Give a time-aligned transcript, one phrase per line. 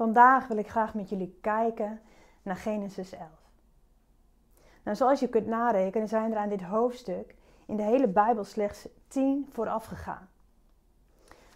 [0.00, 2.00] Vandaag wil ik graag met jullie kijken
[2.42, 3.28] naar Genesis 11.
[4.82, 7.34] Nou, zoals je kunt narekenen zijn er aan dit hoofdstuk
[7.66, 10.28] in de hele Bijbel slechts tien vooraf gegaan.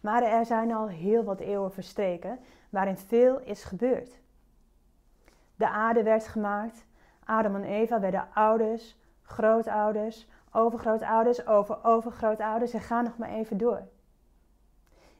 [0.00, 2.38] Maar er zijn al heel wat eeuwen verstreken
[2.70, 4.20] waarin veel is gebeurd.
[5.56, 6.84] De aarde werd gemaakt,
[7.24, 13.82] Adam en Eva werden ouders, grootouders, overgrootouders, over overgrootouders en ga nog maar even door.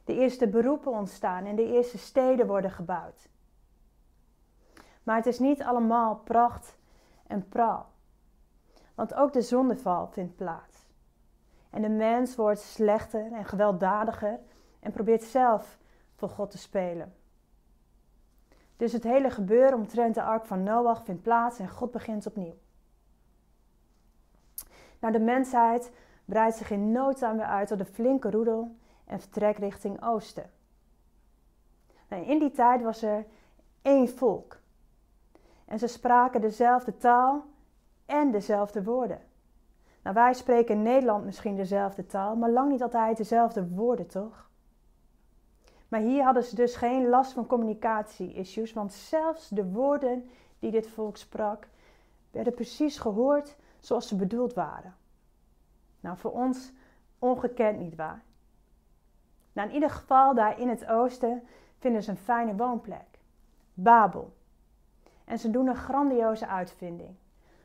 [0.09, 3.29] De eerste beroepen ontstaan en de eerste steden worden gebouwd.
[5.03, 6.77] Maar het is niet allemaal pracht
[7.27, 7.89] en praal.
[8.95, 10.87] Want ook de zondeval vindt plaats.
[11.69, 14.39] En de mens wordt slechter en gewelddadiger
[14.79, 15.77] en probeert zelf
[16.15, 17.15] voor God te spelen.
[18.77, 22.57] Dus het hele gebeuren omtrent de ark van Noach vindt plaats en God begint opnieuw.
[24.99, 25.91] Nou, de mensheid
[26.25, 28.77] breidt zich in no time weer uit tot een flinke roedel
[29.09, 30.49] en vertrekt richting oosten.
[32.07, 33.25] Nou, in die tijd was er
[33.81, 34.57] één volk.
[35.65, 37.45] En ze spraken dezelfde taal
[38.05, 39.21] en dezelfde woorden.
[40.01, 44.49] Nou, wij spreken in Nederland misschien dezelfde taal, maar lang niet altijd dezelfde woorden, toch?
[45.87, 50.87] Maar hier hadden ze dus geen last van communicatie-issues, want zelfs de woorden die dit
[50.87, 51.67] volk sprak,
[52.31, 54.95] werden precies gehoord zoals ze bedoeld waren.
[55.99, 56.71] Nou, voor ons
[57.19, 58.23] ongekend niet waar.
[59.53, 61.43] Nou, in ieder geval daar in het oosten
[61.77, 63.19] vinden ze een fijne woonplek.
[63.73, 64.33] Babel.
[65.25, 67.15] En ze doen een grandioze uitvinding.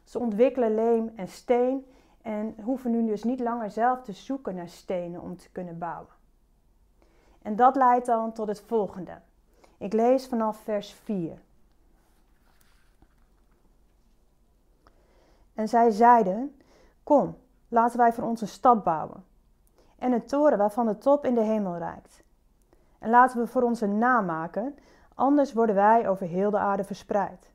[0.04, 1.86] Ze ontwikkelen leem en steen
[2.22, 6.12] en hoeven nu dus niet langer zelf te zoeken naar stenen om te kunnen bouwen.
[7.42, 9.20] En dat leidt dan tot het volgende.
[9.78, 11.38] Ik lees vanaf vers 4.
[15.54, 16.60] En zij zeiden:
[17.02, 17.36] Kom,
[17.69, 19.24] laten wij voor ons een stad bouwen.
[20.05, 22.22] En een toren waarvan de top in de hemel reikt.
[22.98, 24.77] En laten we voor ons een naam maken,
[25.14, 27.50] anders worden wij over heel de aarde verspreid.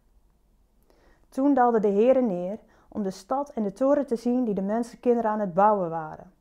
[1.30, 4.62] Toen daalde de Heere neer om de stad en de toren te zien die de
[4.62, 6.32] mensenkinderen aan het bouwen waren.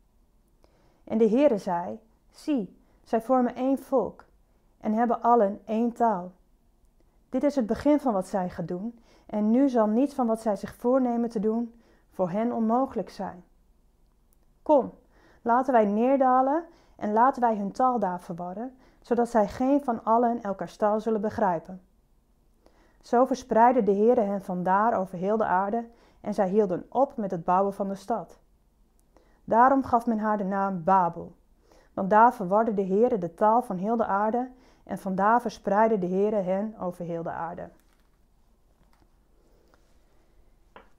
[1.04, 4.24] En de Heere zei: Zie, zij vormen één volk
[4.80, 6.32] en hebben allen één taal.
[7.28, 10.40] Dit is het begin van wat zij gaan doen, en nu zal niets van wat
[10.40, 11.80] zij zich voornemen te doen
[12.10, 13.44] voor hen onmogelijk zijn.
[14.62, 14.92] Kom,
[15.42, 16.64] laten wij neerdalen
[16.96, 21.20] en laten wij hun taal daar verwarren, zodat zij geen van allen elkaar taal zullen
[21.20, 21.82] begrijpen.
[23.02, 25.88] Zo verspreidde de Heere hen vandaar over heel de aarde
[26.20, 28.38] en zij hielden op met het bouwen van de stad.
[29.44, 31.34] Daarom gaf men haar de naam Babel,
[31.94, 34.50] want daar verwarde de Heere de taal van heel de aarde
[34.84, 37.70] en vandaar verspreidde de Heere hen over heel de aarde.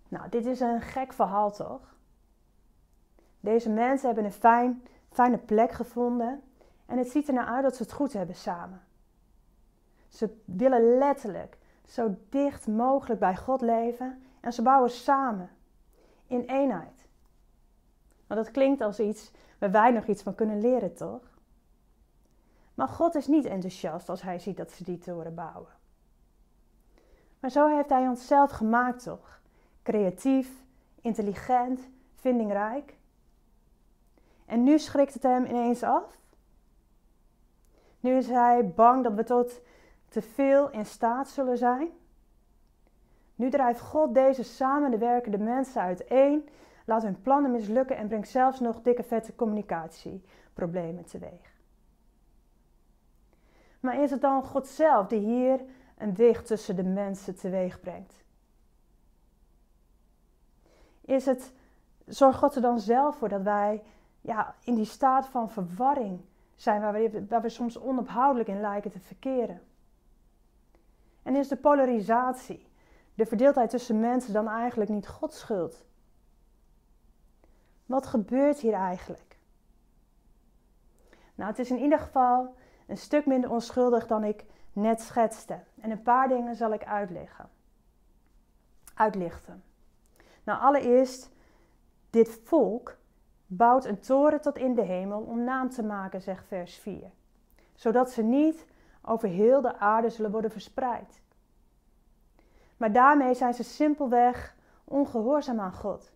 [0.08, 1.96] Nou, dit is een gek verhaal toch?
[3.40, 6.42] Deze mensen hebben een fijn, fijne plek gevonden
[6.86, 8.82] en het ziet er nou uit dat ze het goed hebben samen.
[10.08, 15.50] Ze willen letterlijk zo dicht mogelijk bij God leven en ze bouwen samen
[16.28, 17.08] in eenheid.
[18.28, 21.38] Want dat klinkt als iets waar wij nog iets van kunnen leren, toch?
[22.74, 25.78] Maar God is niet enthousiast als hij ziet dat ze die toren bouwen.
[27.40, 29.42] Maar zo heeft hij ons zelf gemaakt, toch?
[29.84, 30.64] Creatief,
[31.02, 31.80] intelligent,
[32.16, 32.98] vindingrijk.
[34.50, 36.18] En nu schrikt het hem ineens af.
[38.00, 39.62] Nu is hij bang dat we tot
[40.08, 41.90] te veel in staat zullen zijn.
[43.36, 46.50] Nu drijft God deze samen werkende mensen uiteen,
[46.86, 51.58] laat hun plannen mislukken en brengt zelfs nog dikke vette communicatieproblemen teweeg.
[53.80, 55.62] Maar is het dan God zelf die hier
[55.98, 58.24] een weg tussen de mensen teweeg brengt?
[61.02, 61.54] Is het,
[62.06, 63.82] zorgt God er dan zelf voor dat wij
[64.22, 66.22] ja, in die staat van verwarring
[66.56, 66.82] zijn,
[67.28, 69.62] waar we, soms onophoudelijk in lijken te verkeren?
[71.24, 72.68] En is de polarisatie,
[73.14, 75.86] de verdeeldheid tussen mensen dan eigenlijk niet Gods schuld?
[77.86, 79.38] Wat gebeurt hier eigenlijk?
[81.36, 82.56] Nou, het is in ieder geval
[82.88, 85.60] een stuk minder onschuldig dan ik net schetste.
[85.82, 87.50] En een paar dingen zal ik uitleggen.
[88.94, 89.64] Uitlichten.
[90.44, 91.32] Nou, allereerst,
[92.10, 92.98] dit volk
[93.52, 97.12] bouwt een toren tot in de hemel om naam te maken, zegt vers 4.
[97.74, 98.66] Zodat ze niet
[99.02, 101.22] over heel de aarde zullen worden verspreid.
[102.78, 106.12] Maar daarmee zijn ze simpelweg ongehoorzaam aan God.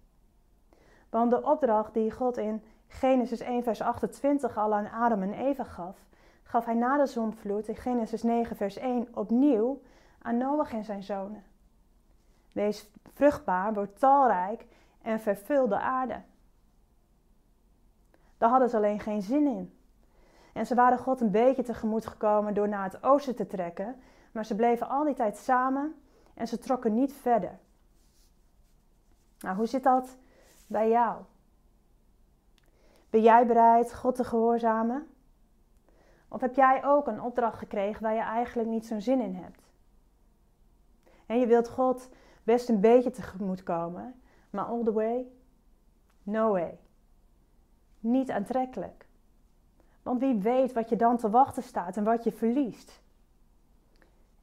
[1.10, 5.64] Want de opdracht die God in Genesis 1, vers 28 al aan Adam en Eva
[5.64, 5.98] gaf,
[6.44, 9.82] gaf hij na de zondvloed in Genesis 9, vers 1 opnieuw
[10.22, 11.44] aan Noach en zijn zonen.
[12.54, 14.66] Wees vruchtbaar, word talrijk
[15.02, 16.22] en vervul de aarde.
[18.44, 19.78] Daar hadden ze alleen geen zin in.
[20.54, 23.96] En ze waren God een beetje tegemoet gekomen door naar het oosten te trekken,
[24.32, 25.96] maar ze bleven al die tijd samen
[26.34, 27.60] en ze trokken niet verder.
[29.40, 30.18] Nou, hoe zit dat
[30.68, 31.22] bij jou?
[33.10, 35.08] Ben jij bereid God te gehoorzamen?
[36.28, 39.62] Of heb jij ook een opdracht gekregen waar je eigenlijk niet zo'n zin in hebt?
[41.26, 42.10] En je wilt God
[42.44, 45.26] best een beetje tegemoet komen, maar all the way?
[46.24, 46.83] No way.
[48.04, 49.06] Niet aantrekkelijk.
[50.02, 53.02] Want wie weet wat je dan te wachten staat en wat je verliest.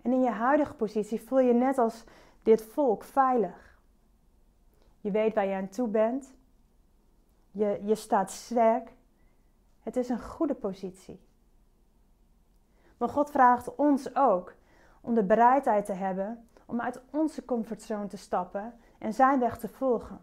[0.03, 2.05] En in je huidige positie voel je net als
[2.43, 3.79] dit volk veilig.
[5.01, 6.33] Je weet waar je aan toe bent.
[7.51, 8.93] Je, je staat sterk.
[9.83, 11.21] Het is een goede positie.
[12.97, 14.55] Maar God vraagt ons ook
[15.01, 19.69] om de bereidheid te hebben om uit onze comfortzone te stappen en zijn weg te
[19.69, 20.21] volgen.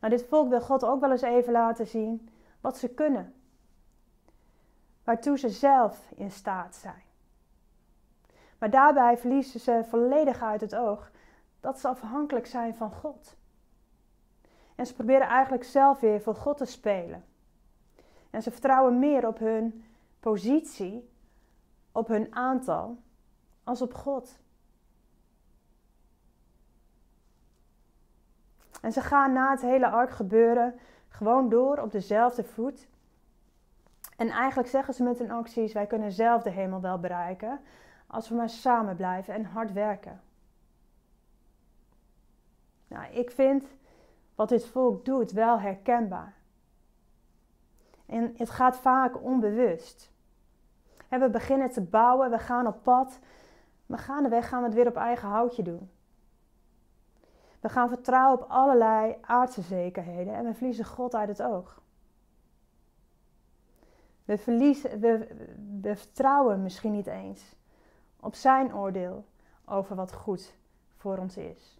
[0.00, 2.28] Maar dit volk wil God ook wel eens even laten zien
[2.60, 3.34] wat ze kunnen.
[5.04, 7.02] Waartoe ze zelf in staat zijn.
[8.58, 11.10] Maar daarbij verliezen ze volledig uit het oog
[11.60, 13.36] dat ze afhankelijk zijn van God.
[14.74, 17.24] En ze proberen eigenlijk zelf weer voor God te spelen.
[18.30, 19.84] En ze vertrouwen meer op hun
[20.20, 21.10] positie,
[21.92, 22.96] op hun aantal,
[23.64, 24.38] als op God.
[28.80, 30.78] En ze gaan na het hele ark gebeuren
[31.08, 32.88] gewoon door op dezelfde voet.
[34.16, 37.60] En eigenlijk zeggen ze met hun acties: wij kunnen zelf de hemel wel bereiken
[38.06, 40.20] als we maar samen blijven en hard werken.
[42.88, 43.64] Nou, ik vind
[44.34, 46.34] wat dit volk doet wel herkenbaar.
[48.06, 50.12] En het gaat vaak onbewust.
[51.08, 53.18] we beginnen te bouwen, we gaan op pad,
[53.86, 55.90] maar gaandeweg gaan we het weer op eigen houtje doen.
[57.60, 61.82] We gaan vertrouwen op allerlei aardse zekerheden en we verliezen God uit het oog.
[64.24, 65.26] We, verliezen, we,
[65.80, 67.54] we vertrouwen misschien niet eens
[68.20, 69.24] op zijn oordeel
[69.64, 70.54] over wat goed
[70.96, 71.78] voor ons is.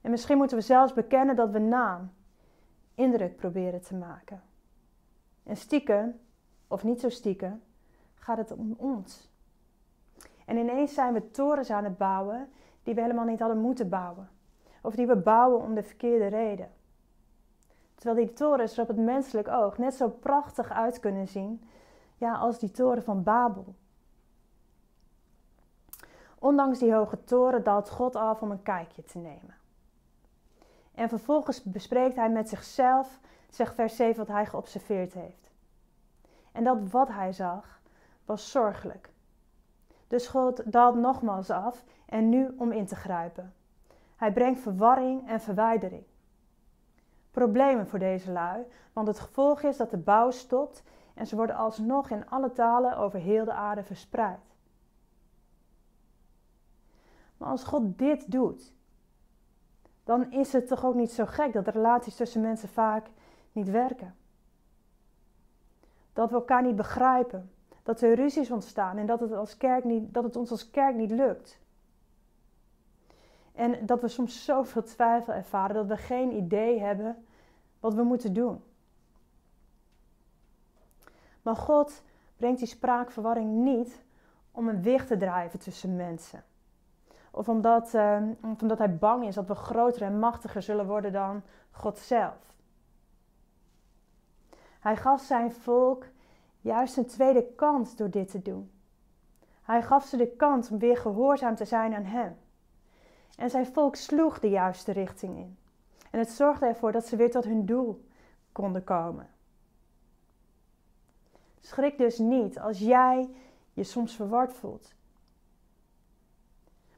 [0.00, 2.12] En misschien moeten we zelfs bekennen dat we naam,
[2.94, 4.42] indruk proberen te maken.
[5.42, 6.20] En stiekem,
[6.68, 7.62] of niet zo stiekem,
[8.14, 9.30] gaat het om ons.
[10.44, 12.48] En ineens zijn we torens aan het bouwen
[12.88, 14.28] die we helemaal niet hadden moeten bouwen.
[14.82, 16.70] Of die we bouwen om de verkeerde reden.
[17.94, 21.68] Terwijl die torens er op het menselijk oog net zo prachtig uit kunnen zien
[22.16, 23.74] ja, als die toren van Babel.
[26.38, 29.54] Ondanks die hoge toren daalt God af om een kijkje te nemen.
[30.94, 33.20] En vervolgens bespreekt hij met zichzelf,
[33.50, 35.50] zegt vers 7, wat hij geobserveerd heeft.
[36.52, 37.80] En dat wat hij zag
[38.24, 39.10] was zorgelijk.
[40.08, 43.54] Dus God daalt nogmaals af en nu om in te grijpen.
[44.16, 46.04] Hij brengt verwarring en verwijdering.
[47.30, 50.82] Problemen voor deze lui, want het gevolg is dat de bouw stopt
[51.14, 54.56] en ze worden alsnog in alle talen over heel de aarde verspreid.
[57.36, 58.72] Maar als God dit doet,
[60.04, 63.06] dan is het toch ook niet zo gek dat de relaties tussen mensen vaak
[63.52, 64.16] niet werken.
[66.12, 67.52] Dat we elkaar niet begrijpen,
[67.88, 70.94] dat er ruzies ontstaan en dat het, als kerk niet, dat het ons als kerk
[70.94, 71.58] niet lukt.
[73.54, 77.24] En dat we soms zoveel twijfel ervaren dat we geen idee hebben
[77.80, 78.62] wat we moeten doen.
[81.42, 82.02] Maar God
[82.36, 84.04] brengt die spraakverwarring niet
[84.50, 86.44] om een weg te drijven tussen mensen.
[87.30, 88.22] Of omdat, uh,
[88.60, 92.54] omdat hij bang is dat we groter en machtiger zullen worden dan God zelf.
[94.80, 96.04] Hij gaf zijn volk
[96.60, 98.70] juist een tweede kans door dit te doen.
[99.62, 102.36] Hij gaf ze de kans om weer gehoorzaam te zijn aan Hem.
[103.36, 105.58] En zijn volk sloeg de juiste richting in.
[106.10, 108.04] En het zorgde ervoor dat ze weer tot hun doel
[108.52, 109.28] konden komen.
[111.60, 113.28] Schrik dus niet als jij
[113.72, 114.94] je soms verward voelt.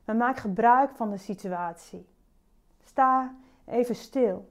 [0.04, 2.06] Maar maak gebruik van de situatie.
[2.84, 4.48] Sta even stil.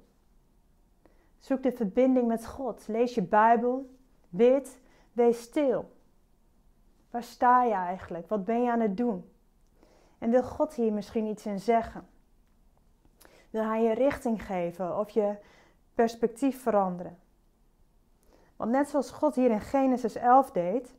[1.39, 2.87] Zoek de verbinding met God.
[2.87, 3.89] Lees je Bijbel.
[4.29, 4.79] Bid.
[5.19, 5.91] Wees stil.
[7.09, 8.29] Waar sta je eigenlijk?
[8.29, 9.31] Wat ben je aan het doen?
[10.17, 12.07] En wil God hier misschien iets in zeggen?
[13.49, 15.35] Wil Hij je richting geven of je
[15.93, 17.19] perspectief veranderen?
[18.55, 20.95] Want net zoals God hier in Genesis 11 deed,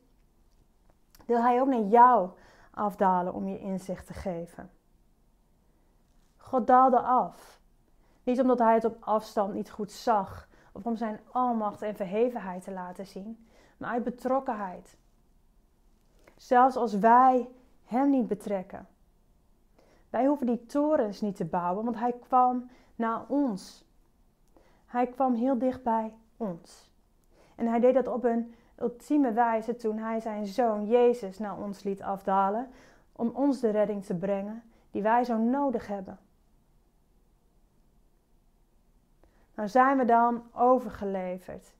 [1.25, 2.29] wil Hij ook naar jou
[2.71, 4.71] afdalen om je inzicht te geven.
[6.37, 7.59] God daalde af.
[8.23, 12.63] Niet omdat Hij het op afstand niet goed zag of om Zijn almacht en verhevenheid
[12.63, 13.45] te laten zien,
[13.81, 14.97] maar uit betrokkenheid.
[16.35, 17.49] Zelfs als wij
[17.85, 18.87] Hem niet betrekken.
[20.09, 23.85] Wij hoeven die torens niet te bouwen, want Hij kwam naar ons.
[24.85, 26.89] Hij kwam heel dicht bij ons.
[27.55, 31.83] En hij deed dat op een ultieme wijze toen hij zijn zoon Jezus naar ons
[31.83, 32.69] liet afdalen
[33.11, 36.19] om ons de redding te brengen die wij zo nodig hebben.
[39.55, 41.73] Nou zijn we dan overgeleverd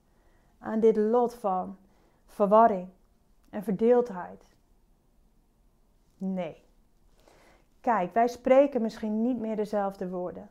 [0.58, 1.76] aan dit lot van
[2.32, 2.88] verwarring
[3.50, 4.44] en verdeeldheid?
[6.16, 6.64] Nee.
[7.80, 10.50] Kijk, wij spreken misschien niet meer dezelfde woorden,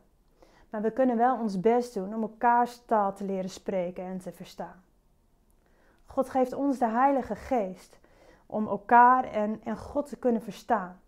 [0.70, 4.32] maar we kunnen wel ons best doen om elkaars taal te leren spreken en te
[4.32, 4.82] verstaan.
[6.04, 7.98] God geeft ons de Heilige Geest
[8.46, 11.00] om elkaar en, en God te kunnen verstaan.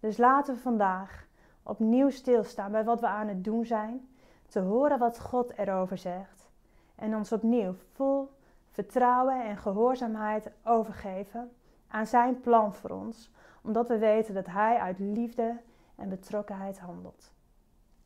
[0.00, 1.26] Dus laten we vandaag
[1.62, 4.08] opnieuw stilstaan bij wat we aan het doen zijn,
[4.46, 6.48] te horen wat God erover zegt
[6.94, 8.30] en ons opnieuw vol
[8.78, 11.50] vertrouwen en gehoorzaamheid overgeven
[11.88, 13.30] aan Zijn plan voor ons,
[13.62, 15.60] omdat we weten dat Hij uit liefde
[15.96, 17.32] en betrokkenheid handelt.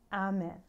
[0.09, 0.65] Amen.